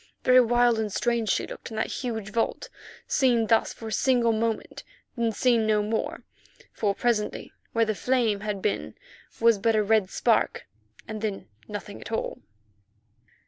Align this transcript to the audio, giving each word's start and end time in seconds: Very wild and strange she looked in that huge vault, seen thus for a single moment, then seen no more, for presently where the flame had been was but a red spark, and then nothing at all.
Very 0.23 0.41
wild 0.41 0.79
and 0.79 0.91
strange 0.91 1.29
she 1.29 1.45
looked 1.45 1.69
in 1.69 1.75
that 1.77 1.85
huge 2.01 2.29
vault, 2.31 2.69
seen 3.05 3.45
thus 3.45 3.71
for 3.71 3.89
a 3.89 3.91
single 3.91 4.31
moment, 4.33 4.83
then 5.15 5.31
seen 5.31 5.67
no 5.67 5.83
more, 5.83 6.23
for 6.73 6.95
presently 6.95 7.53
where 7.73 7.85
the 7.85 7.93
flame 7.93 8.39
had 8.39 8.63
been 8.63 8.95
was 9.39 9.59
but 9.59 9.75
a 9.75 9.83
red 9.83 10.09
spark, 10.09 10.65
and 11.07 11.21
then 11.21 11.47
nothing 11.67 12.01
at 12.01 12.11
all. 12.11 12.39